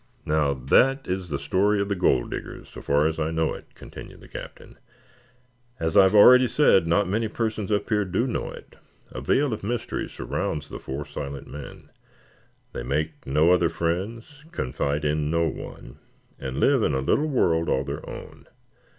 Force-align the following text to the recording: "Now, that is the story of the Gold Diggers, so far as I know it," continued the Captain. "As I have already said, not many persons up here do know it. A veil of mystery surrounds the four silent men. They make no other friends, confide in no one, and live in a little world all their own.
"Now, 0.25 0.55
that 0.55 1.07
is 1.07 1.29
the 1.29 1.37
story 1.37 1.79
of 1.79 1.87
the 1.87 1.93
Gold 1.95 2.31
Diggers, 2.31 2.69
so 2.69 2.81
far 2.81 3.05
as 3.05 3.19
I 3.19 3.29
know 3.29 3.53
it," 3.53 3.75
continued 3.75 4.19
the 4.21 4.27
Captain. 4.27 4.79
"As 5.79 5.95
I 5.95 6.01
have 6.01 6.15
already 6.15 6.47
said, 6.47 6.87
not 6.87 7.07
many 7.07 7.27
persons 7.27 7.71
up 7.71 7.87
here 7.87 8.03
do 8.03 8.25
know 8.25 8.49
it. 8.49 8.77
A 9.11 9.21
veil 9.21 9.53
of 9.53 9.61
mystery 9.63 10.09
surrounds 10.09 10.69
the 10.69 10.79
four 10.79 11.05
silent 11.05 11.45
men. 11.51 11.91
They 12.73 12.81
make 12.81 13.27
no 13.27 13.51
other 13.51 13.69
friends, 13.69 14.43
confide 14.51 15.05
in 15.05 15.29
no 15.29 15.47
one, 15.47 15.99
and 16.39 16.59
live 16.59 16.81
in 16.81 16.95
a 16.95 16.99
little 16.99 17.27
world 17.29 17.69
all 17.69 17.83
their 17.83 18.03
own. 18.09 18.47